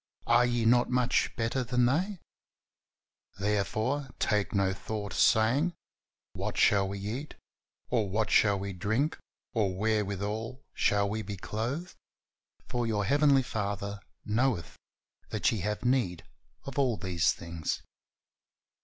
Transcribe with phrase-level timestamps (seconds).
[0.25, 2.17] Are ye not much better than they?
[3.37, 5.73] Therefore take no thought, saying.
[6.33, 7.35] What shall we eat,
[7.91, 9.19] or what shall we drink,
[9.53, 11.93] or wherewithal shall we be clothed?
[12.67, 14.75] for your Heavenly Father knoweth
[15.29, 16.23] that ye have need
[16.63, 17.83] of all these things."